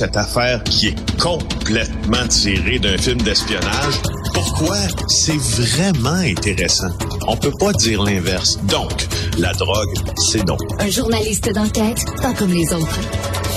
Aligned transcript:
cette 0.00 0.16
affaire 0.16 0.64
qui 0.64 0.88
est 0.88 1.18
complètement 1.20 2.26
tirée 2.26 2.78
d'un 2.78 2.96
film 2.96 3.20
d'espionnage. 3.20 4.00
Pourquoi? 4.32 4.78
C'est 5.08 5.36
vraiment 5.36 6.22
intéressant. 6.24 6.88
On 7.28 7.36
peut 7.36 7.52
pas 7.60 7.74
dire 7.74 8.02
l'inverse. 8.02 8.58
Donc, 8.64 8.90
la 9.38 9.52
drogue, 9.52 9.94
c'est 10.30 10.42
non. 10.48 10.56
Un 10.78 10.88
journaliste 10.88 11.52
d'enquête, 11.52 12.02
pas 12.22 12.32
comme 12.32 12.50
les 12.50 12.72
autres. 12.72 12.98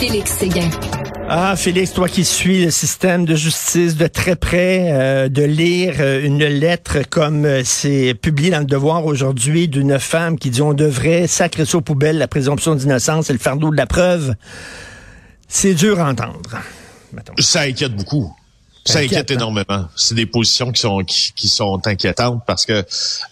Félix 0.01 0.31
Séguin. 0.31 0.69
Ah, 1.29 1.55
Félix, 1.55 1.93
toi 1.93 2.09
qui 2.09 2.25
suis 2.25 2.65
le 2.65 2.71
système 2.71 3.23
de 3.23 3.35
justice 3.35 3.95
de 3.95 4.07
très 4.07 4.35
près, 4.35 4.89
euh, 4.91 5.29
de 5.29 5.43
lire 5.43 5.95
euh, 6.01 6.25
une 6.25 6.43
lettre 6.43 6.97
comme 7.09 7.45
euh, 7.45 7.61
c'est 7.63 8.15
publié 8.21 8.49
dans 8.49 8.59
le 8.59 8.65
Devoir 8.65 9.05
aujourd'hui 9.05 9.69
d'une 9.69 9.97
femme 9.97 10.37
qui 10.37 10.49
dit 10.49 10.61
on 10.61 10.73
devrait 10.73 11.27
sacrer 11.27 11.63
ça 11.63 11.77
aux 11.77 11.81
poubelles 11.81 12.17
la 12.17 12.27
présomption 12.27 12.75
d'innocence 12.75 13.29
et 13.29 13.33
le 13.33 13.39
fardeau 13.39 13.71
de 13.71 13.77
la 13.77 13.87
preuve, 13.87 14.35
c'est 15.53 15.75
dur 15.75 15.99
à 15.99 16.09
entendre. 16.09 16.41
Ça 17.37 17.61
inquiète 17.61 17.95
beaucoup. 17.95 18.35
Ça 18.85 18.99
inquiète 18.99 19.29
hein? 19.29 19.35
énormément. 19.35 19.87
C'est 19.95 20.15
des 20.15 20.25
positions 20.25 20.71
qui 20.71 20.81
sont 20.81 21.03
qui, 21.05 21.47
sont 21.47 21.79
inquiétantes 21.85 22.41
parce 22.47 22.65
que 22.65 22.83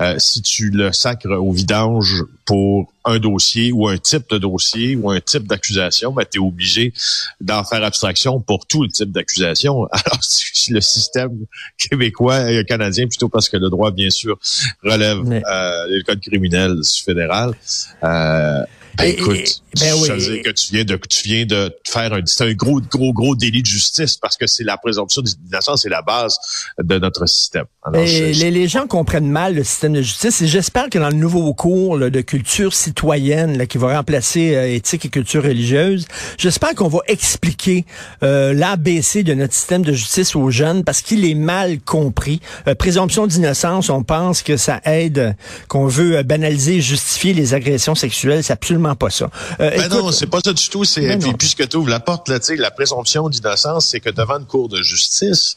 euh, 0.01 0.15
si 0.19 0.43
tu 0.43 0.69
le 0.69 0.93
sacres 0.93 1.31
au 1.31 1.51
vidange 1.51 2.23
pour 2.45 2.93
un 3.05 3.17
dossier 3.17 3.71
ou 3.71 3.87
un 3.87 3.97
type 3.97 4.29
de 4.29 4.37
dossier 4.37 4.95
ou 4.95 5.09
un 5.09 5.19
type 5.19 5.47
d'accusation, 5.47 6.13
ben, 6.13 6.23
tu 6.31 6.37
es 6.37 6.41
obligé 6.41 6.93
d'en 7.41 7.63
faire 7.63 7.83
abstraction 7.83 8.39
pour 8.39 8.67
tout 8.67 8.83
le 8.83 8.89
type 8.89 9.11
d'accusation. 9.11 9.85
Alors, 9.91 10.23
si 10.23 10.71
le 10.71 10.79
système 10.79 11.47
québécois 11.77 12.51
et 12.51 12.63
canadien, 12.65 13.07
plutôt 13.07 13.29
parce 13.29 13.49
que 13.49 13.57
le 13.57 13.69
droit, 13.71 13.89
bien 13.89 14.11
sûr, 14.11 14.37
relève 14.83 15.19
euh, 15.27 15.87
le 15.87 16.03
code 16.03 16.21
criminel 16.21 16.77
fédéral, 17.03 17.55
euh, 18.03 18.63
ben, 18.97 19.05
écoute, 19.05 19.63
ben 19.79 19.93
oui. 20.01 20.17
dire 20.17 20.43
que 20.43 20.51
tu 20.51 20.73
viens 20.73 20.83
de 20.83 20.99
tu 21.09 21.27
viens 21.27 21.45
de 21.45 21.73
faire 21.87 22.13
un 22.13 22.21
c'est 22.25 22.43
un 22.43 22.53
gros 22.53 22.81
gros 22.81 23.13
gros 23.13 23.35
délit 23.35 23.61
de 23.61 23.67
justice 23.67 24.17
parce 24.17 24.37
que 24.37 24.47
c'est 24.47 24.63
la 24.63 24.77
présomption 24.77 25.21
d'innocence 25.21 25.83
c'est 25.83 25.89
la 25.89 26.01
base 26.01 26.37
de 26.81 26.99
notre 26.99 27.25
système. 27.25 27.65
les, 27.93 28.33
les, 28.33 28.67
gens 28.67 28.87
comprennent 28.87 29.29
mal 29.29 29.55
le 29.55 29.63
système 29.63 29.93
de 29.93 30.01
justice 30.01 30.41
et 30.41 30.47
j'espère 30.47 30.89
que 30.89 30.99
dans 30.99 31.09
le 31.09 31.15
nouveau 31.15 31.53
cours 31.53 31.99
de 31.99 32.21
culture 32.21 32.73
citoyenne 32.73 33.57
là, 33.57 33.65
qui 33.65 33.77
va 33.77 33.95
remplacer 33.95 34.55
euh, 34.55 34.73
éthique 34.73 35.05
et 35.05 35.09
culture 35.09 35.43
religieuse, 35.43 36.07
j'espère 36.37 36.75
qu'on 36.75 36.87
va 36.87 36.99
expliquer 37.07 37.85
euh, 38.23 38.53
l'ABC 38.53 39.23
de 39.23 39.33
notre 39.33 39.53
système 39.53 39.83
de 39.83 39.93
justice 39.93 40.35
aux 40.35 40.49
jeunes 40.49 40.83
parce 40.83 41.01
qu'il 41.01 41.25
est 41.25 41.35
mal 41.35 41.79
compris. 41.79 42.41
Euh, 42.67 42.75
présomption 42.75 43.27
d'innocence, 43.27 43.89
on 43.89 44.03
pense 44.03 44.43
que 44.43 44.57
ça 44.57 44.81
aide, 44.85 45.35
qu'on 45.67 45.87
veut 45.87 46.21
banaliser 46.23 46.77
et 46.77 46.81
justifier 46.81 47.33
les 47.33 47.53
agressions 47.53 47.95
sexuelles, 47.95 48.43
c'est 48.43 48.53
absolument 48.53 48.80
pas 48.95 49.09
ça. 49.09 49.29
Euh, 49.59 49.69
ben 49.69 49.89
non, 49.89 50.11
c'est 50.11 50.27
pas 50.27 50.39
ça 50.43 50.53
du 50.53 50.69
tout. 50.69 50.83
C'est 50.83 51.17
puis 51.17 51.33
puisque 51.33 51.67
tu 51.67 51.77
ouvres 51.77 51.89
la 51.89 51.99
porte 51.99 52.27
là, 52.29 52.39
la 52.57 52.71
présomption 52.71 53.29
d'innocence, 53.29 53.87
c'est 53.87 53.99
que 53.99 54.09
devant 54.09 54.39
une 54.39 54.45
cour 54.45 54.69
de 54.69 54.81
justice, 54.81 55.55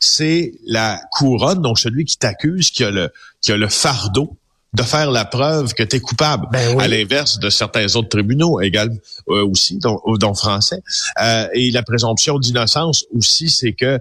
c'est 0.00 0.52
la 0.66 1.00
couronne, 1.12 1.62
donc 1.62 1.78
celui 1.78 2.04
qui 2.04 2.16
t'accuse, 2.16 2.70
qui 2.70 2.84
a 2.84 2.90
le 2.90 3.10
qui 3.40 3.52
a 3.52 3.56
le 3.56 3.68
fardeau 3.68 4.36
de 4.72 4.82
faire 4.82 5.10
la 5.10 5.24
preuve 5.24 5.72
que 5.74 5.82
tu 5.82 5.96
es 5.96 6.00
coupable. 6.00 6.48
Ben 6.52 6.78
à 6.78 6.88
l'inverse 6.88 7.38
de 7.38 7.48
certains 7.48 7.96
autres 7.96 8.08
tribunaux 8.08 8.60
également 8.60 8.96
euh, 9.30 9.46
aussi, 9.46 9.78
dont, 9.78 10.00
dont 10.18 10.34
français. 10.34 10.82
Euh, 11.22 11.48
et 11.54 11.70
la 11.70 11.82
présomption 11.82 12.38
d'innocence 12.38 13.06
aussi, 13.14 13.48
c'est 13.48 13.72
que 13.72 13.98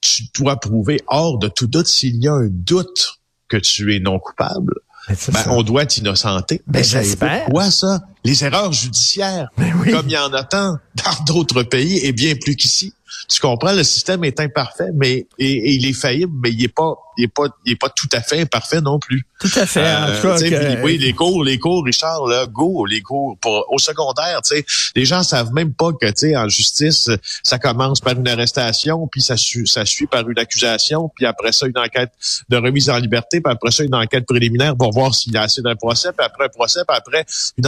tu 0.00 0.24
dois 0.34 0.60
prouver 0.60 1.00
hors 1.08 1.38
de 1.38 1.48
tout 1.48 1.66
doute 1.66 1.88
s'il 1.88 2.22
y 2.22 2.28
a 2.28 2.34
un 2.34 2.48
doute 2.48 3.18
que 3.48 3.56
tu 3.56 3.96
es 3.96 3.98
non 3.98 4.18
coupable 4.20 4.74
ben, 5.08 5.44
on 5.50 5.62
doit 5.62 5.86
t'innocenter. 5.86 6.62
Ben, 6.66 6.84
j'espère. 6.84 7.44
Quoi 7.46 7.70
ça? 7.70 8.00
Les 8.24 8.44
erreurs 8.44 8.72
judiciaires, 8.72 9.48
ben 9.56 9.72
comme 9.90 10.06
il 10.06 10.12
y 10.12 10.16
en 10.16 10.32
a 10.32 10.44
tant 10.44 10.78
dans 10.94 11.24
d'autres 11.26 11.64
pays 11.64 11.98
et 12.04 12.12
bien 12.12 12.34
plus 12.36 12.54
qu'ici. 12.54 12.94
Tu 13.28 13.40
comprends, 13.40 13.72
le 13.72 13.84
système 13.84 14.24
est 14.24 14.40
imparfait, 14.40 14.90
mais 14.94 15.26
et, 15.38 15.74
il 15.74 15.86
est 15.86 15.92
faillible, 15.92 16.32
mais 16.42 16.50
il 16.50 16.64
est 16.64 16.74
pas, 16.74 16.94
il 17.16 17.24
est 17.24 17.28
pas, 17.28 17.44
il 17.64 17.72
est 17.72 17.76
pas 17.76 17.88
tout 17.88 18.08
à 18.12 18.20
fait 18.20 18.40
imparfait 18.40 18.80
non 18.80 18.98
plus. 18.98 19.26
Tout 19.40 19.50
à 19.56 19.66
fait. 19.66 19.84
Euh, 19.84 20.82
Oui, 20.82 20.98
les 20.98 21.12
cours, 21.12 21.42
les 21.44 21.58
cours, 21.58 21.84
Richard, 21.84 22.26
là, 22.26 22.46
go, 22.46 22.84
les 22.86 23.00
cours 23.00 23.36
pour 23.40 23.66
au 23.70 23.78
secondaire, 23.78 24.40
tu 24.42 24.56
sais, 24.56 24.64
les 24.94 25.04
gens 25.04 25.22
savent 25.22 25.52
même 25.52 25.72
pas 25.72 25.92
que, 25.92 26.06
tu 26.06 26.12
sais, 26.16 26.36
en 26.36 26.48
justice, 26.48 27.10
ça 27.42 27.58
commence 27.58 28.00
par 28.00 28.14
une 28.14 28.28
arrestation, 28.28 29.08
puis 29.10 29.20
ça, 29.20 29.36
suit, 29.36 29.66
ça 29.66 29.84
suit 29.84 30.06
par 30.06 30.28
une 30.28 30.38
accusation, 30.38 31.10
puis 31.14 31.26
après 31.26 31.52
ça 31.52 31.66
une 31.66 31.78
enquête 31.78 32.12
de 32.48 32.56
remise 32.56 32.88
en 32.90 32.98
liberté, 32.98 33.40
puis 33.40 33.52
après 33.52 33.70
ça 33.70 33.84
une 33.84 33.94
enquête 33.94 34.26
préliminaire 34.26 34.76
pour 34.76 34.92
voir 34.92 35.14
s'il 35.14 35.32
y 35.32 35.36
a 35.36 35.42
assez 35.42 35.62
d'un 35.62 35.76
procès, 35.76 36.10
puis 36.16 36.24
après 36.24 36.46
un 36.46 36.48
procès, 36.48 36.80
puis 36.86 36.96
après 36.96 37.24
une, 37.58 37.66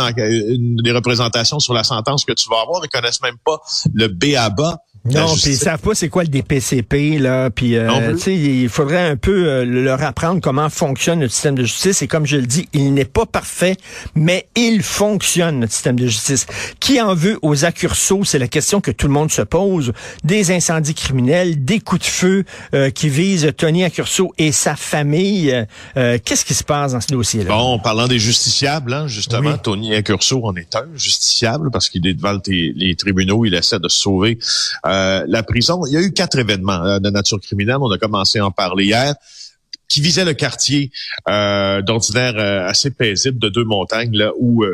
une, 0.55 0.77
des 0.77 0.93
représentations 0.93 1.59
sur 1.59 1.75
la 1.75 1.85
sentence 1.85 2.25
que 2.25 2.33
tu 2.33 2.49
vas 2.49 2.61
avoir. 2.63 2.85
Ils 2.85 2.89
connaissent 2.89 3.23
même 3.23 3.39
pas 3.45 3.61
le 3.93 4.09
B 4.09 4.37
à 4.37 4.51
bas 4.51 4.79
non, 5.05 5.27
puis 5.35 5.51
ils 5.51 5.57
savent 5.57 5.81
pas 5.81 5.95
c'est 5.95 6.09
quoi 6.09 6.23
le 6.23 6.31
DPCP 6.31 7.19
là, 7.19 7.51
puis 7.51 7.77
euh, 7.77 8.13
tu 8.13 8.19
sais, 8.21 8.35
il 8.35 8.71
faudrait 8.71 9.07
un 9.07 9.17
peu 9.17 9.49
euh, 9.49 9.65
leur 9.65 10.03
apprendre 10.03 10.41
comment 10.41 10.71
fonctionne 10.71 11.21
notre 11.21 11.35
système 11.35 11.55
de 11.55 11.65
justice 11.65 12.01
et 12.01 12.07
comme 12.07 12.25
je 12.25 12.37
le 12.37 12.47
dis, 12.47 12.69
il 12.73 12.95
n'est 12.95 13.05
pas 13.05 13.27
parfait, 13.27 13.77
mais 14.15 14.49
il 14.57 14.83
fonctionne 14.83 15.61
notre 15.61 15.75
système 15.75 15.99
de 15.99 16.07
justice. 16.07 16.47
Qui 16.81 17.03
en 17.03 17.15
veut 17.15 17.39
aux 17.43 17.67
accursos, 17.67 18.25
c'est 18.25 18.39
la 18.39 18.49
question 18.49 18.81
que 18.81 18.91
tout 18.91 19.07
le 19.07 19.13
monde 19.13 19.31
se 19.31 19.43
pose. 19.43 19.93
Des 20.25 20.53
incendies 20.53 20.95
criminels, 20.95 21.65
des 21.65 21.81
coups 21.81 22.01
de 22.01 22.07
feu 22.07 22.45
euh, 22.73 22.89
qui 22.89 23.11
visent 23.11 23.53
Tony 23.59 23.85
Accurso 23.85 24.33
et 24.39 24.53
sa 24.53 24.75
famille. 24.75 25.67
Qu'est-ce 25.95 26.45
qui 26.45 26.55
se 26.55 26.65
passe 26.65 26.93
dans 26.93 27.01
ce 27.01 27.09
dossier-là? 27.09 27.51
Bon, 27.51 27.79
parlant 27.79 28.09
des 28.09 28.19
justiciables, 28.19 28.93
hein, 28.93 29.07
justement, 29.07 29.59
Tony 29.59 29.95
Accurso 29.95 30.45
en 30.45 30.55
est 30.57 30.75
un 30.75 30.87
justiciable 30.95 31.71
parce 31.71 31.89
qu'il 31.89 32.07
est 32.07 32.15
devant 32.15 32.39
les, 32.47 32.97
tribunaux, 32.97 33.45
il 33.45 33.55
essaie 33.55 33.79
de 33.79 33.89
se 33.89 33.99
sauver. 33.99 34.39
Euh, 34.95 35.25
la 35.27 35.43
prison. 35.43 35.85
Il 35.87 35.93
y 35.93 35.97
a 35.97 36.01
eu 36.01 36.13
quatre 36.13 36.39
événements 36.39 36.85
euh, 36.85 36.99
de 36.99 37.11
nature 37.11 37.41
criminelle. 37.41 37.79
On 37.81 37.91
a 37.91 37.99
commencé 37.99 38.39
à 38.39 38.47
en 38.47 38.51
parler 38.51 38.85
hier 38.85 39.15
qui 39.89 40.01
visaient 40.01 40.25
le 40.25 40.35
quartier 40.35 40.91
euh, 41.29 41.83
d'ordinaire 41.83 42.39
assez 42.67 42.91
paisible 42.91 43.39
de 43.39 43.49
deux 43.49 43.65
montagnes 43.65 44.17
là 44.17 44.33
où 44.39 44.65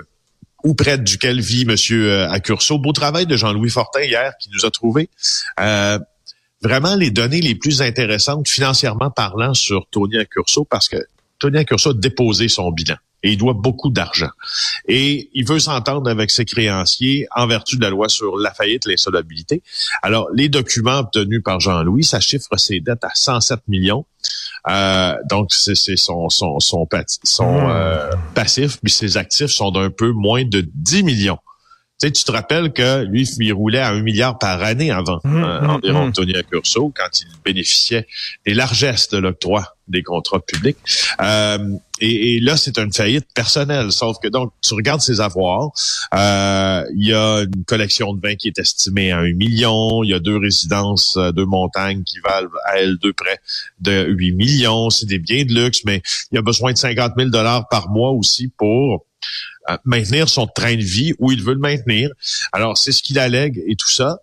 ou 0.62 0.74
près 0.74 0.98
duquel 0.98 1.40
vit 1.40 1.64
Monsieur 1.64 2.22
Accurso. 2.24 2.78
Beau 2.78 2.92
travail 2.92 3.26
de 3.26 3.36
Jean-Louis 3.36 3.70
Fortin 3.70 4.02
hier 4.02 4.32
qui 4.40 4.50
nous 4.54 4.64
a 4.64 4.70
trouvé 4.70 5.10
vraiment 6.62 6.94
les 6.94 7.10
données 7.10 7.40
les 7.40 7.54
plus 7.54 7.82
intéressantes 7.82 8.48
financièrement 8.48 9.10
parlant 9.10 9.52
sur 9.52 9.86
Tony 9.90 10.18
Accurso 10.18 10.64
parce 10.64 10.88
que 10.88 10.98
Tony 11.38 11.58
Accurso 11.58 11.90
a 11.90 11.94
déposé 11.94 12.48
son 12.48 12.70
bilan 12.70 12.96
et 13.22 13.32
il 13.32 13.36
doit 13.36 13.54
beaucoup 13.54 13.90
d'argent. 13.90 14.30
Et 14.88 15.30
il 15.34 15.46
veut 15.46 15.58
s'entendre 15.58 16.10
avec 16.10 16.30
ses 16.30 16.44
créanciers 16.44 17.26
en 17.34 17.46
vertu 17.46 17.76
de 17.76 17.82
la 17.82 17.90
loi 17.90 18.08
sur 18.08 18.36
la 18.36 18.52
faillite 18.52 18.86
et 18.86 18.90
l'insolvabilité. 18.90 19.62
Alors, 20.02 20.28
les 20.34 20.48
documents 20.48 20.98
obtenus 20.98 21.42
par 21.44 21.60
Jean-Louis, 21.60 22.04
ça 22.04 22.20
chiffre 22.20 22.56
ses 22.56 22.80
dettes 22.80 23.04
à 23.04 23.10
107 23.14 23.60
millions. 23.68 24.06
Euh, 24.68 25.14
donc, 25.28 25.52
c'est 25.52 25.74
son, 25.74 26.28
son, 26.28 26.60
son, 26.60 26.86
son 27.24 27.60
hmm. 27.60 27.70
euh, 27.70 28.10
passif, 28.34 28.78
puis 28.82 28.92
ses 28.92 29.16
actifs 29.16 29.50
sont 29.50 29.70
d'un 29.70 29.90
peu 29.90 30.12
moins 30.12 30.44
de 30.44 30.66
10 30.74 31.02
millions. 31.02 31.38
Tu, 32.00 32.06
sais, 32.06 32.12
tu 32.12 32.24
te 32.24 32.32
rappelles 32.32 32.72
que 32.72 33.04
lui, 33.04 33.28
il 33.40 33.52
roulait 33.52 33.80
à 33.80 33.90
un 33.90 34.00
milliard 34.00 34.38
par 34.38 34.62
année 34.62 34.90
avant, 34.90 35.20
mmh, 35.22 35.44
euh, 35.44 35.60
mmh, 35.60 35.70
environ, 35.70 36.06
mmh. 36.06 36.12
Tony 36.12 36.34
Accurso, 36.34 36.90
quand 36.96 37.20
il 37.20 37.26
bénéficiait 37.44 38.06
des 38.46 38.54
largesses 38.54 39.10
de 39.10 39.18
l'octroi 39.18 39.74
des 39.86 40.02
contrats 40.02 40.40
publics. 40.40 40.78
Euh, 41.20 41.58
et, 42.00 42.40
là, 42.40 42.56
c'est 42.56 42.78
une 42.78 42.92
faillite 42.92 43.26
personnelle. 43.34 43.92
Sauf 43.92 44.16
que 44.22 44.28
donc, 44.28 44.52
tu 44.62 44.72
regardes 44.72 45.02
ses 45.02 45.20
avoirs, 45.20 45.72
euh, 46.14 46.84
il 46.96 47.08
y 47.08 47.12
a 47.12 47.40
une 47.40 47.64
collection 47.66 48.14
de 48.14 48.20
vins 48.26 48.36
qui 48.36 48.48
est 48.48 48.58
estimée 48.58 49.12
à 49.12 49.18
un 49.18 49.32
million, 49.34 50.02
il 50.02 50.10
y 50.10 50.14
a 50.14 50.20
deux 50.20 50.38
résidences, 50.38 51.18
deux 51.34 51.44
montagnes 51.44 52.02
qui 52.04 52.18
valent 52.20 52.48
à 52.64 52.78
elles 52.78 52.96
deux 52.96 53.12
près 53.12 53.40
de 53.80 54.06
8 54.08 54.32
millions. 54.32 54.88
C'est 54.88 55.06
des 55.06 55.18
biens 55.18 55.44
de 55.44 55.52
luxe, 55.52 55.80
mais 55.84 56.00
il 56.32 56.36
y 56.36 56.38
a 56.38 56.42
besoin 56.42 56.72
de 56.72 56.78
50 56.78 57.12
000 57.18 57.28
dollars 57.28 57.68
par 57.68 57.90
mois 57.90 58.12
aussi 58.12 58.48
pour 58.56 59.04
maintenir 59.84 60.28
son 60.28 60.46
train 60.46 60.76
de 60.76 60.82
vie 60.82 61.14
où 61.18 61.32
il 61.32 61.42
veut 61.42 61.54
le 61.54 61.60
maintenir. 61.60 62.10
Alors, 62.52 62.78
c'est 62.78 62.92
ce 62.92 63.02
qu'il 63.02 63.18
allègue 63.18 63.62
et 63.66 63.76
tout 63.76 63.90
ça. 63.90 64.20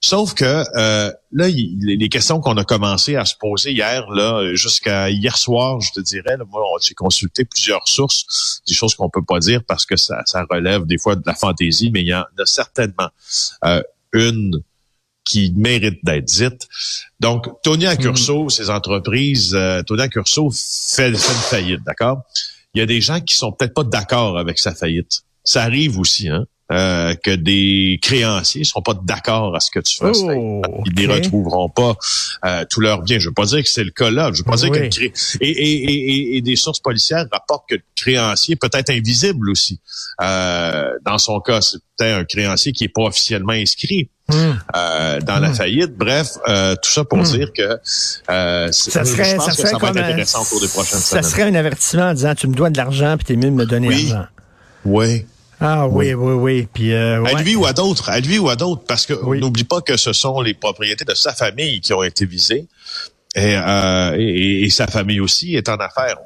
Sauf 0.00 0.34
que 0.34 0.44
euh, 0.44 1.12
là, 1.32 1.48
les 1.48 2.08
questions 2.08 2.40
qu'on 2.40 2.56
a 2.56 2.64
commencé 2.64 3.16
à 3.16 3.24
se 3.24 3.34
poser 3.34 3.72
hier, 3.72 4.08
là, 4.10 4.54
jusqu'à 4.54 5.10
hier 5.10 5.36
soir, 5.36 5.80
je 5.80 5.90
te 5.92 6.00
dirais, 6.00 6.36
là, 6.36 6.44
moi, 6.48 6.62
j'ai 6.80 6.94
consulté 6.94 7.44
plusieurs 7.44 7.88
sources, 7.88 8.62
des 8.68 8.74
choses 8.74 8.94
qu'on 8.94 9.10
peut 9.10 9.24
pas 9.26 9.40
dire 9.40 9.62
parce 9.66 9.86
que 9.86 9.96
ça, 9.96 10.22
ça 10.26 10.44
relève 10.50 10.84
des 10.86 10.98
fois 10.98 11.16
de 11.16 11.22
la 11.26 11.34
fantaisie, 11.34 11.90
mais 11.90 12.02
il 12.02 12.08
y 12.08 12.14
en 12.14 12.20
a 12.20 12.46
certainement 12.46 13.08
euh, 13.64 13.82
une 14.12 14.62
qui 15.24 15.52
mérite 15.56 15.98
d'être 16.04 16.24
dite. 16.24 16.68
Donc, 17.18 17.48
Tony 17.62 17.86
Accurso, 17.86 18.44
mm. 18.44 18.50
ses 18.50 18.70
entreprises, 18.70 19.54
euh, 19.54 19.82
Tony 19.82 20.02
Accurso 20.02 20.50
fait, 20.50 21.12
fait 21.12 21.32
une 21.32 21.38
faillite, 21.38 21.80
d'accord? 21.84 22.22
Il 22.76 22.80
y 22.80 22.82
a 22.82 22.86
des 22.86 23.00
gens 23.00 23.20
qui 23.20 23.34
sont 23.34 23.52
peut-être 23.52 23.72
pas 23.72 23.84
d'accord 23.84 24.36
avec 24.36 24.58
sa 24.58 24.74
faillite. 24.74 25.22
Ça 25.44 25.62
arrive 25.62 25.98
aussi, 25.98 26.28
hein? 26.28 26.44
Euh, 26.72 27.14
que 27.14 27.30
des 27.30 27.98
créanciers 28.02 28.64
sont 28.64 28.82
pas 28.82 28.94
d'accord 28.94 29.54
à 29.54 29.60
ce 29.60 29.70
que 29.70 29.78
tu 29.78 29.98
fais. 29.98 30.10
Oh, 30.14 30.62
Ils 30.84 31.08
ne 31.08 31.12
retrouveront 31.12 31.68
pas 31.68 31.96
euh, 32.44 32.64
tout 32.68 32.80
leur 32.80 33.02
bien. 33.02 33.18
Je 33.18 33.28
veux 33.28 33.34
pas 33.34 33.46
dire 33.46 33.62
que 33.62 33.68
c'est 33.68 33.84
le 33.84 33.92
cas 33.92 34.10
là. 34.10 34.30
Je 34.32 34.38
veux 34.38 34.44
pas 34.44 34.56
dire 34.56 34.70
que 34.70 34.78
le 34.78 34.88
cré... 34.88 35.12
et, 35.40 35.48
et, 35.48 35.84
et, 35.84 36.36
et, 36.36 36.40
des 36.42 36.56
sources 36.56 36.80
policières 36.80 37.24
rapportent 37.30 37.68
que 37.68 37.76
le 37.76 37.82
créancier 37.94 38.56
peut 38.56 38.70
être 38.72 38.90
invisible 38.90 39.48
aussi. 39.50 39.80
Euh, 40.20 40.90
dans 41.04 41.18
son 41.18 41.38
cas, 41.40 41.60
c'est 41.60 41.78
peut-être 41.96 42.18
un 42.18 42.24
créancier 42.24 42.72
qui 42.72 42.84
est 42.84 42.88
pas 42.88 43.02
officiellement 43.02 43.52
inscrit. 43.52 44.10
Hmm. 44.28 44.54
Euh, 44.74 45.20
dans 45.20 45.38
la 45.38 45.50
hmm. 45.50 45.54
faillite. 45.54 45.96
Bref, 45.96 46.30
euh, 46.48 46.74
tout 46.82 46.90
ça 46.90 47.04
pour 47.04 47.18
hmm. 47.18 47.22
dire 47.22 47.52
que 47.56 47.62
euh, 47.62 48.72
ça 48.72 49.04
serait, 49.04 49.38
ça, 49.38 49.52
serait 49.52 49.70
va 49.78 49.90
être 49.90 49.96
intéressant 49.98 50.42
au 50.42 50.44
cours 50.46 50.60
des 50.60 50.66
prochaines 50.66 50.98
ça 50.98 51.22
serait 51.22 51.44
un 51.44 51.54
avertissement 51.54 52.08
en 52.08 52.14
disant 52.14 52.34
tu 52.34 52.48
me 52.48 52.54
dois 52.54 52.70
de 52.70 52.76
l'argent 52.76 53.16
puis 53.16 53.24
t'es 53.24 53.36
mieux 53.36 53.50
de 53.50 53.54
me 53.54 53.66
donner 53.66 53.86
oui. 53.86 54.08
l'argent. 54.08 54.26
Oui. 54.84 55.26
Ah 55.60 55.86
oui, 55.88 56.12
oui, 56.14 56.32
oui. 56.34 56.68
Puis, 56.72 56.92
euh, 56.92 57.24
À 57.24 57.42
lui 57.42 57.56
ou 57.56 57.64
à 57.64 57.72
d'autres, 57.72 58.10
à 58.10 58.20
lui 58.20 58.38
ou 58.38 58.48
à 58.48 58.56
d'autres, 58.56 58.82
parce 58.86 59.06
que 59.06 59.14
n'oublie 59.38 59.64
pas 59.64 59.80
que 59.80 59.96
ce 59.96 60.12
sont 60.12 60.40
les 60.40 60.54
propriétés 60.54 61.04
de 61.04 61.14
sa 61.14 61.32
famille 61.32 61.80
qui 61.80 61.92
ont 61.94 62.02
été 62.02 62.26
visées. 62.26 62.68
Et, 63.36 63.54
euh, 63.54 64.16
et, 64.18 64.70
sa 64.70 64.86
famille 64.86 65.20
aussi 65.20 65.56
est 65.56 65.68
en 65.68 65.74
affaires. 65.74 66.16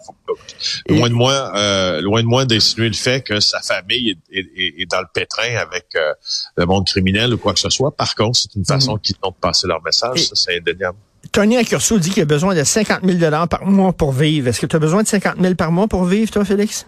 Loin 0.89 1.09
de 1.09 1.15
moi, 1.15 1.51
euh, 1.57 2.01
loin 2.01 2.23
de 2.23 2.27
moi 2.29 2.45
d'insinuer 2.45 2.87
le 2.87 2.95
fait 2.95 3.21
que 3.21 3.41
sa 3.41 3.61
famille 3.61 4.17
est, 4.31 4.47
est, 4.79 4.89
dans 4.89 5.01
le 5.01 5.09
pétrin 5.13 5.57
avec 5.57 5.87
euh, 5.97 6.13
le 6.57 6.67
monde 6.67 6.87
criminel 6.87 7.35
ou 7.35 7.39
quoi 7.39 7.53
que 7.53 7.59
ce 7.59 7.69
soit. 7.69 7.97
Par 7.97 8.15
contre, 8.15 8.39
c'est 8.39 8.55
une 8.55 8.65
façon 8.65 8.93
mhm. 8.93 9.01
qu'ils 9.01 9.17
ont 9.25 9.31
de 9.31 9.35
passer 9.41 9.67
leur 9.67 9.83
message. 9.83 10.21
ça, 10.21 10.37
c'est 10.37 10.59
indéniable. 10.59 10.99
Tony 11.33 11.57
Accurso 11.57 11.99
dit 11.99 12.11
qu'il 12.11 12.23
a 12.23 12.27
besoin 12.27 12.55
de 12.55 12.63
50 12.63 13.01
000 13.05 13.47
par 13.49 13.67
mois 13.67 13.93
pour 13.93 14.13
vivre. 14.13 14.47
Est-ce 14.47 14.61
que 14.61 14.67
tu 14.67 14.77
as 14.77 14.81
besoin 14.81 15.03
de 15.03 15.09
50 15.09 15.35
000 15.41 15.55
par 15.57 15.73
mois 15.73 15.89
pour 15.89 16.05
vivre, 16.05 16.31
toi, 16.31 16.45
Félix? 16.45 16.87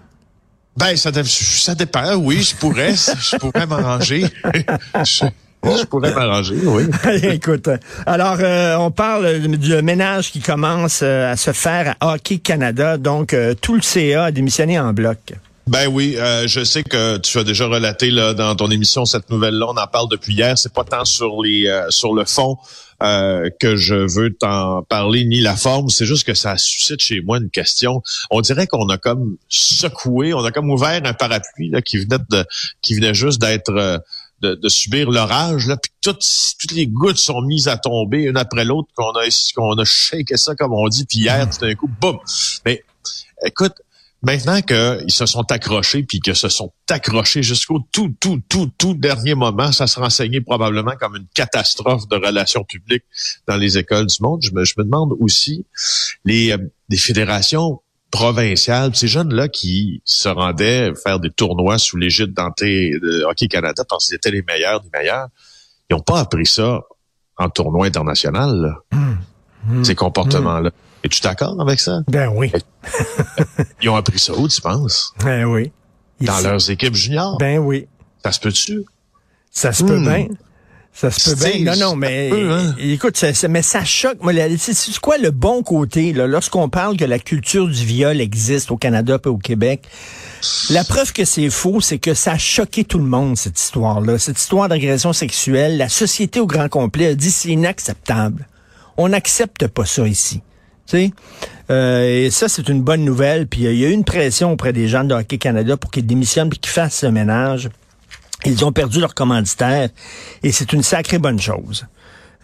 Ben, 0.76 0.96
ça, 0.96 1.10
ça 1.24 1.74
dépend, 1.74 2.14
oui, 2.14 2.42
je 2.42 2.56
pourrais, 2.56 2.94
je 2.94 3.36
pourrais 3.36 3.66
m'arranger. 3.66 4.24
je, 5.04 5.84
pourrais 5.84 6.14
m'arranger, 6.14 6.56
oui. 6.64 6.84
Écoute, 7.22 7.68
alors 8.06 8.38
euh, 8.40 8.76
on 8.76 8.90
parle 8.90 9.40
du 9.40 9.82
ménage 9.82 10.32
qui 10.32 10.40
commence 10.40 11.00
euh, 11.02 11.32
à 11.32 11.36
se 11.36 11.52
faire 11.52 11.94
à 12.00 12.14
Hockey 12.14 12.38
Canada, 12.38 12.96
donc 12.96 13.34
euh, 13.34 13.54
tout 13.54 13.74
le 13.74 13.82
CA 13.82 14.24
a 14.24 14.30
démissionné 14.30 14.80
en 14.80 14.94
bloc. 14.94 15.34
Ben 15.66 15.86
oui, 15.86 16.16
je 16.46 16.64
sais 16.64 16.82
que 16.82 17.18
tu 17.18 17.38
as 17.38 17.44
déjà 17.44 17.66
relaté 17.66 18.10
là 18.10 18.34
dans 18.34 18.54
ton 18.56 18.70
émission 18.70 19.04
cette 19.04 19.30
nouvelle-là. 19.30 19.66
On 19.68 19.76
en 19.76 19.86
parle 19.86 20.08
depuis 20.10 20.34
hier. 20.34 20.58
C'est 20.58 20.72
pas 20.72 20.84
tant 20.84 21.04
sur 21.04 21.42
les 21.42 21.70
sur 21.90 22.14
le 22.14 22.24
fond 22.24 22.58
euh, 23.02 23.50
que 23.58 23.74
je 23.74 23.94
veux 23.94 24.32
t'en 24.32 24.82
parler 24.84 25.24
ni 25.24 25.40
la 25.40 25.56
forme. 25.56 25.88
C'est 25.88 26.06
juste 26.06 26.24
que 26.24 26.34
ça 26.34 26.56
suscite 26.56 27.00
chez 27.00 27.20
moi 27.20 27.38
une 27.38 27.50
question. 27.50 28.00
On 28.30 28.40
dirait 28.40 28.68
qu'on 28.68 28.88
a 28.90 28.96
comme 28.96 29.38
secoué, 29.48 30.34
on 30.34 30.44
a 30.44 30.52
comme 30.52 30.70
ouvert 30.70 31.00
un 31.04 31.12
parapluie 31.12 31.70
là, 31.70 31.82
qui 31.82 31.98
venait 31.98 32.22
de, 32.30 32.44
qui 32.80 32.94
venait 32.94 33.14
juste 33.14 33.40
d'être 33.40 33.72
euh, 33.72 33.98
de, 34.40 34.68
subir 34.68 35.10
l'orage, 35.10 35.66
là, 35.66 35.76
puis 35.76 35.92
toutes, 36.00 36.24
toutes 36.60 36.72
les 36.72 36.86
gouttes 36.86 37.18
sont 37.18 37.42
mises 37.42 37.66
à 37.68 37.76
tomber 37.76 38.22
une 38.22 38.36
après 38.36 38.64
l'autre, 38.64 38.88
qu'on 38.94 39.12
a 39.12 39.24
qu'on 39.54 39.74
a 39.78 39.84
shaké 39.84 40.36
ça 40.36 40.54
comme 40.54 40.72
on 40.72 40.88
dit, 40.88 41.04
puis 41.04 41.20
hier, 41.20 41.48
tout 41.48 41.64
d'un 41.64 41.74
coup, 41.74 41.88
boum. 42.00 42.18
Mais 42.64 42.84
écoute, 43.44 43.74
Maintenant 44.22 44.62
qu'ils 44.62 45.10
se 45.10 45.26
sont 45.26 45.50
accrochés, 45.50 46.04
puis 46.04 46.20
que 46.20 46.32
se 46.32 46.48
sont 46.48 46.72
accrochés 46.88 47.42
jusqu'au 47.42 47.80
tout, 47.92 48.14
tout, 48.20 48.40
tout, 48.48 48.70
tout 48.78 48.94
dernier 48.94 49.34
moment, 49.34 49.72
ça 49.72 49.88
sera 49.88 50.06
enseigné 50.06 50.40
probablement 50.40 50.92
comme 50.98 51.16
une 51.16 51.26
catastrophe 51.34 52.06
de 52.08 52.16
relations 52.16 52.62
publiques 52.62 53.04
dans 53.48 53.56
les 53.56 53.78
écoles 53.78 54.06
du 54.06 54.16
monde. 54.20 54.40
Je 54.44 54.52
me, 54.52 54.64
je 54.64 54.74
me 54.78 54.84
demande 54.84 55.12
aussi 55.18 55.66
les, 56.24 56.52
euh, 56.52 56.58
les 56.88 56.96
fédérations 56.96 57.80
provinciales, 58.12 58.94
ces 58.94 59.08
jeunes-là 59.08 59.48
qui 59.48 60.02
se 60.04 60.28
rendaient 60.28 60.92
faire 61.02 61.18
des 61.18 61.30
tournois 61.30 61.78
sous 61.78 61.96
l'égide 61.96 62.32
de 62.32 63.24
Hockey 63.24 63.48
Canada 63.48 63.84
parce 63.88 64.06
qu'ils 64.06 64.14
étaient 64.14 64.30
les 64.30 64.42
meilleurs 64.42 64.82
des 64.82 64.90
meilleurs, 64.92 65.28
ils 65.90 65.96
n'ont 65.96 66.02
pas 66.02 66.20
appris 66.20 66.46
ça 66.46 66.82
en 67.38 67.48
tournoi 67.48 67.86
international, 67.86 68.76
mmh. 68.92 69.14
Mmh. 69.66 69.84
ces 69.84 69.94
comportements-là. 69.94 70.70
Es-tu 71.04 71.20
d'accord 71.20 71.60
avec 71.60 71.80
ça? 71.80 72.00
Ben 72.08 72.28
oui. 72.28 72.52
Ils 73.82 73.88
ont 73.88 73.96
appris 73.96 74.18
ça 74.18 74.34
où, 74.34 74.48
tu 74.48 74.60
penses? 74.60 75.12
Ben 75.22 75.44
oui. 75.44 75.72
Dans 76.20 76.38
leurs 76.40 76.70
équipes 76.70 76.94
juniors? 76.94 77.38
Ben 77.38 77.58
oui. 77.58 77.86
Ça 78.24 78.32
se 78.32 78.40
peut-tu? 78.40 78.84
Ça 79.50 79.72
se 79.72 79.82
peut 79.82 79.98
hmm. 79.98 80.04
bien. 80.04 80.28
Ça 80.94 81.10
se 81.10 81.30
peut 81.30 81.36
bien. 81.36 81.72
Non, 81.72 81.78
non, 81.78 81.96
mais 81.96 82.30
hein? 82.32 82.74
écoute, 82.78 83.16
ça, 83.16 83.48
mais 83.48 83.62
ça 83.62 83.82
choque. 83.84 84.18
C'est 84.58 84.98
quoi 84.98 85.16
le 85.16 85.30
bon 85.30 85.62
côté, 85.62 86.12
là, 86.12 86.26
lorsqu'on 86.26 86.68
parle 86.68 86.96
que 86.96 87.04
la 87.04 87.18
culture 87.18 87.66
du 87.66 87.84
viol 87.84 88.20
existe 88.20 88.70
au 88.70 88.76
Canada 88.76 89.18
et 89.24 89.28
au 89.28 89.38
Québec? 89.38 89.88
La 90.70 90.84
preuve 90.84 91.12
que 91.12 91.24
c'est 91.24 91.48
faux, 91.50 91.80
c'est 91.80 91.98
que 91.98 92.14
ça 92.14 92.32
a 92.32 92.38
choqué 92.38 92.84
tout 92.84 92.98
le 92.98 93.06
monde, 93.06 93.36
cette 93.38 93.58
histoire-là. 93.58 94.18
Cette 94.18 94.38
histoire 94.38 94.68
d'agression 94.68 95.12
sexuelle, 95.12 95.78
la 95.78 95.88
société 95.88 96.40
au 96.40 96.46
grand 96.46 96.68
complet 96.68 97.06
a 97.08 97.14
dit 97.14 97.30
c'est 97.30 97.48
inacceptable. 97.48 98.46
On 98.96 99.08
n'accepte 99.08 99.66
pas 99.68 99.86
ça 99.86 100.06
ici. 100.06 100.42
Euh, 101.70 102.26
et 102.26 102.30
ça, 102.30 102.48
c'est 102.48 102.68
une 102.68 102.82
bonne 102.82 103.04
nouvelle. 103.04 103.46
Puis 103.46 103.66
euh, 103.66 103.72
il 103.72 103.78
y 103.78 103.84
a 103.84 103.88
eu 103.88 103.92
une 103.92 104.04
pression 104.04 104.52
auprès 104.52 104.72
des 104.72 104.88
gens 104.88 105.04
de 105.04 105.14
Hockey 105.14 105.38
Canada 105.38 105.76
pour 105.76 105.90
qu'ils 105.90 106.06
démissionnent 106.06 106.48
et 106.48 106.56
qu'ils 106.56 106.70
fassent 106.70 106.98
ce 106.98 107.06
ménage. 107.06 107.68
Ils 108.44 108.64
ont 108.64 108.72
perdu 108.72 109.00
leur 109.00 109.14
commanditaire 109.14 109.88
et 110.42 110.52
c'est 110.52 110.72
une 110.72 110.82
sacrée 110.82 111.18
bonne 111.18 111.40
chose. 111.40 111.86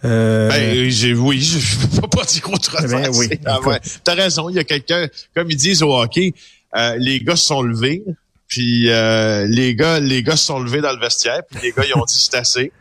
Euh... 0.05 0.49
Ben, 0.49 0.89
j'ai, 0.89 1.13
oui, 1.13 1.41
je 1.41 1.99
peux 1.99 2.07
pas 2.07 2.23
dire 2.23 2.49
autrement. 2.51 2.87
Ben, 2.87 3.11
oui, 3.13 3.29
ah, 3.45 3.59
T'as 4.03 4.15
raison, 4.15 4.49
il 4.49 4.55
y 4.55 4.59
a 4.59 4.63
quelqu'un, 4.63 5.07
comme 5.35 5.51
ils 5.51 5.57
disent 5.57 5.83
au 5.83 5.93
hockey, 5.93 6.33
euh, 6.77 6.95
les 6.97 7.19
gars 7.19 7.35
se 7.35 7.47
sont 7.47 7.61
levés, 7.61 8.03
puis 8.47 8.83
les 8.85 9.75
gars, 9.75 9.99
les 9.99 10.23
gars 10.23 10.37
se 10.37 10.45
sont 10.45 10.59
levés 10.59 10.79
dans 10.79 10.93
le 10.93 10.99
vestiaire, 10.99 11.41
puis 11.51 11.59
les 11.61 11.71
gars 11.73 11.83
ils 11.85 11.97
ont 11.97 12.05
dit 12.05 12.15
c'est 12.17 12.37
assez. 12.37 12.71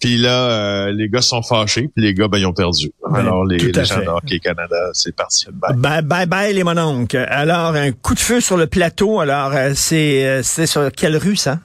Puis 0.00 0.18
là, 0.18 0.50
euh, 0.50 0.92
les 0.92 1.08
gars 1.08 1.22
sont 1.22 1.42
fâchés, 1.42 1.88
puis 1.94 2.04
les 2.04 2.12
gars, 2.12 2.28
ben, 2.28 2.38
ils 2.38 2.46
ont 2.46 2.52
perdu. 2.52 2.92
Ben, 3.10 3.20
Alors, 3.20 3.44
les, 3.46 3.56
les 3.56 3.84
gens 3.84 3.98
de 3.98 4.08
Hockey 4.08 4.40
Canada, 4.40 4.76
c'est 4.92 5.14
parti. 5.14 5.46
Bye. 5.52 5.74
bye. 5.76 6.02
bye 6.02 6.26
bye 6.26 6.54
les 6.54 6.64
mononcles. 6.64 7.26
Alors, 7.28 7.74
un 7.74 7.92
coup 7.92 8.14
de 8.14 8.20
feu 8.20 8.40
sur 8.40 8.56
le 8.56 8.66
plateau. 8.66 9.20
Alors, 9.20 9.52
euh, 9.54 9.72
c'est 9.74 10.26
euh, 10.26 10.42
c'est 10.42 10.66
sur 10.66 10.92
quelle 10.92 11.16
rue, 11.16 11.36
ça? 11.36 11.58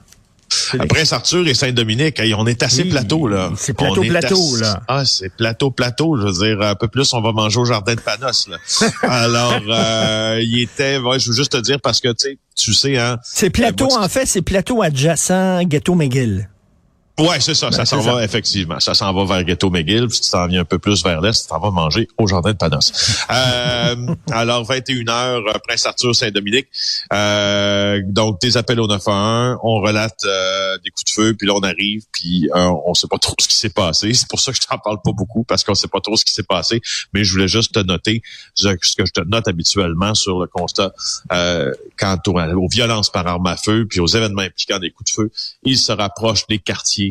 Prince 0.88 1.12
Arthur 1.12 1.46
et 1.48 1.54
Saint-Dominique, 1.54 2.20
on 2.36 2.46
est 2.46 2.62
assez 2.62 2.84
plateau, 2.84 3.26
là. 3.26 3.50
C'est 3.56 3.72
plateau-plateau, 3.74 4.56
là. 4.56 4.80
Ah, 4.88 5.04
c'est 5.04 5.34
plateau-plateau. 5.34 6.18
Je 6.18 6.26
veux 6.26 6.32
dire, 6.32 6.60
un 6.62 6.74
peu 6.74 6.88
plus, 6.88 7.12
on 7.14 7.20
va 7.20 7.32
manger 7.32 7.58
au 7.58 7.64
jardin 7.64 7.94
de 7.94 8.00
Panos, 8.00 8.48
là. 8.48 8.58
Alors, 9.02 9.60
euh, 9.68 10.40
il 10.42 10.60
était, 10.60 10.98
ouais, 10.98 11.18
je 11.18 11.28
veux 11.28 11.34
juste 11.34 11.52
te 11.52 11.58
dire 11.58 11.80
parce 11.82 12.00
que, 12.00 12.08
tu 12.08 12.28
sais, 12.28 12.38
tu 12.54 12.74
sais, 12.74 12.98
hein. 12.98 13.18
C'est 13.22 13.50
plateau, 13.50 13.88
en 13.96 14.08
fait, 14.08 14.26
c'est 14.26 14.42
plateau 14.42 14.82
adjacent 14.82 15.62
Ghetto 15.64 15.94
McGill. 15.94 16.48
Ouais, 17.18 17.40
c'est 17.40 17.54
ça. 17.54 17.70
ça 17.70 17.78
ben, 17.78 17.84
s'en 17.84 18.00
va, 18.00 18.24
effectivement. 18.24 18.80
Ça 18.80 18.94
s'en 18.94 19.12
va 19.12 19.24
vers 19.24 19.44
Ghetto 19.44 19.68
McGill. 19.68 20.08
Puis 20.08 20.20
tu 20.20 20.30
t'en 20.30 20.46
viens 20.46 20.62
un 20.62 20.64
peu 20.64 20.78
plus 20.78 21.04
vers 21.04 21.20
l'est, 21.20 21.42
tu 21.42 21.46
t'en 21.46 21.60
vas 21.60 21.70
manger 21.70 22.08
au 22.16 22.26
Jardin 22.26 22.52
de 22.52 22.56
Panos. 22.56 22.90
euh, 23.30 24.14
alors, 24.32 24.64
21h, 24.64 25.10
euh, 25.10 25.52
Prince 25.66 25.84
Arthur, 25.84 26.14
Saint-Dominique. 26.14 26.68
Euh, 27.12 28.00
donc, 28.06 28.40
des 28.40 28.56
appels 28.56 28.80
au 28.80 28.86
911. 28.86 29.58
On 29.62 29.80
relate 29.80 30.24
euh, 30.24 30.78
des 30.82 30.90
coups 30.90 31.04
de 31.04 31.10
feu. 31.10 31.34
Puis 31.34 31.46
là, 31.46 31.54
on 31.54 31.60
arrive. 31.60 32.04
Puis 32.12 32.48
on 32.54 32.94
sait 32.94 33.08
pas 33.08 33.18
trop 33.18 33.34
ce 33.38 33.46
qui 33.46 33.56
s'est 33.56 33.70
passé. 33.70 34.14
C'est 34.14 34.28
pour 34.28 34.40
ça 34.40 34.52
que 34.52 34.58
je 34.60 34.66
t'en 34.66 34.78
parle 34.78 34.98
pas 35.04 35.12
beaucoup, 35.12 35.44
parce 35.44 35.64
qu'on 35.64 35.74
sait 35.74 35.88
pas 35.88 36.00
trop 36.00 36.16
ce 36.16 36.24
qui 36.24 36.32
s'est 36.32 36.42
passé. 36.42 36.80
Mais 37.12 37.24
je 37.24 37.32
voulais 37.32 37.48
juste 37.48 37.74
te 37.74 37.80
noter 37.80 38.22
ce 38.54 38.68
que 38.68 39.04
je 39.04 39.12
te 39.12 39.20
note 39.26 39.48
habituellement 39.48 40.14
sur 40.14 40.40
le 40.40 40.46
constat 40.46 40.92
quant 41.98 42.18
aux 42.26 42.68
violences 42.68 43.10
par 43.10 43.26
arme 43.26 43.46
à 43.46 43.56
feu, 43.56 43.86
puis 43.88 44.00
aux 44.00 44.06
événements 44.06 44.42
impliquant 44.42 44.78
des 44.78 44.90
coups 44.90 45.10
de 45.10 45.14
feu. 45.14 45.30
Il 45.64 45.76
se 45.76 45.92
rapproche 45.92 46.46
des 46.46 46.58
quartiers 46.58 47.01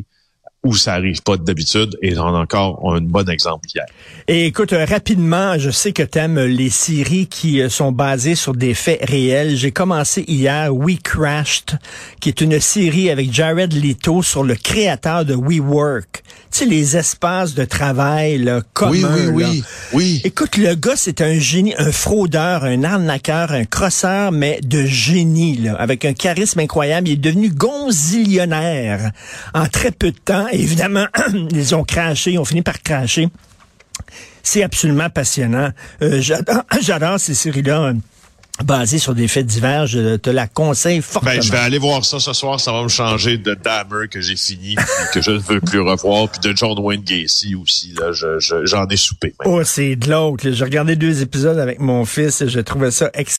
où 0.63 0.75
ça 0.75 0.93
arrive 0.93 1.23
pas 1.23 1.37
d'habitude 1.37 1.97
et 2.03 2.17
on 2.17 2.35
a 2.35 2.39
encore 2.39 2.93
un 2.93 3.01
bon 3.01 3.27
exemple 3.27 3.67
hier. 3.73 3.85
Et 4.27 4.45
écoute, 4.45 4.73
euh, 4.73 4.85
rapidement, 4.85 5.57
je 5.57 5.71
sais 5.71 5.91
que 5.91 6.03
tu 6.03 6.19
aimes 6.19 6.39
les 6.39 6.69
séries 6.69 7.25
qui 7.25 7.61
euh, 7.61 7.69
sont 7.69 7.91
basées 7.91 8.35
sur 8.35 8.53
des 8.53 8.75
faits 8.75 8.99
réels. 9.09 9.55
J'ai 9.55 9.71
commencé 9.71 10.23
hier 10.27 10.73
We 10.73 10.97
Crashed, 11.03 11.79
qui 12.19 12.29
est 12.29 12.41
une 12.41 12.59
série 12.59 13.09
avec 13.09 13.33
Jared 13.33 13.73
Leto 13.73 14.21
sur 14.21 14.43
le 14.43 14.53
créateur 14.53 15.25
de 15.25 15.33
WeWork. 15.33 16.23
Tu 16.51 16.59
sais, 16.59 16.65
les 16.65 16.97
espaces 16.97 17.55
de 17.55 17.65
travail 17.65 18.37
là, 18.37 18.61
communs. 18.73 18.91
Oui, 18.91 19.27
oui, 19.33 19.45
oui, 19.45 19.63
oui. 19.93 20.21
Écoute, 20.25 20.57
le 20.57 20.75
gars, 20.75 20.95
c'est 20.95 21.21
un 21.21 21.39
génie, 21.39 21.73
un 21.77 21.91
fraudeur, 21.91 22.65
un 22.65 22.83
arnaqueur, 22.83 23.51
un 23.51 23.63
crosseur, 23.63 24.31
mais 24.31 24.59
de 24.61 24.83
génie, 24.83 25.57
là, 25.57 25.75
avec 25.75 26.03
un 26.05 26.13
charisme 26.13 26.59
incroyable. 26.59 27.07
Il 27.07 27.13
est 27.13 27.17
devenu 27.17 27.49
gonzillionnaire 27.49 29.11
en 29.53 29.65
très 29.67 29.91
peu 29.91 30.11
de 30.11 30.17
temps 30.17 30.47
évidemment, 30.51 31.07
ils 31.51 31.75
ont 31.75 31.83
craché, 31.83 32.31
ils 32.31 32.39
ont 32.39 32.45
fini 32.45 32.61
par 32.61 32.81
cracher. 32.81 33.27
C'est 34.43 34.63
absolument 34.63 35.09
passionnant. 35.09 35.69
Euh, 36.01 36.21
j'adore, 36.81 37.19
ces 37.19 37.33
séries-là 37.33 37.83
euh, 37.83 37.93
basées 38.63 38.99
sur 38.99 39.13
des 39.13 39.27
faits 39.27 39.45
divers. 39.45 39.87
Je 39.87 40.15
te 40.17 40.29
la 40.29 40.47
conseille 40.47 41.01
fortement. 41.01 41.33
Ben, 41.33 41.41
je 41.41 41.51
vais 41.51 41.57
aller 41.57 41.77
voir 41.77 42.05
ça 42.05 42.19
ce 42.19 42.33
soir. 42.33 42.59
Ça 42.59 42.71
va 42.71 42.83
me 42.83 42.87
changer 42.87 43.37
de 43.37 43.53
Dahmer 43.53 44.07
que 44.09 44.21
j'ai 44.21 44.35
fini, 44.35 44.75
que 45.13 45.21
je 45.21 45.31
ne 45.31 45.39
veux 45.39 45.61
plus 45.61 45.79
revoir, 45.79 46.29
puis 46.29 46.39
de 46.41 46.55
John 46.55 46.77
Wayne 46.79 47.03
Gacy 47.03 47.55
aussi. 47.55 47.93
Là, 47.99 48.11
j'en 48.11 48.87
ai 48.87 48.97
soupé. 48.97 49.33
Oh, 49.45 49.63
c'est 49.63 49.95
de 49.95 50.09
l'autre. 50.09 50.49
J'ai 50.51 50.63
regardé 50.63 50.95
deux 50.95 51.21
épisodes 51.21 51.59
avec 51.59 51.79
mon 51.79 52.05
fils 52.05 52.41
et 52.41 52.49
je 52.49 52.59
trouvais 52.59 52.91
ça 52.91 53.09
excellent. 53.13 53.29